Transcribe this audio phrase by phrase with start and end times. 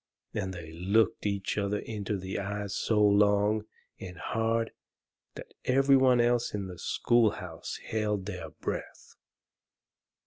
[0.33, 3.65] And they looked each other in the eyes so long
[3.99, 4.71] and hard
[5.35, 9.13] that every one else in the schoolhouse held their breath.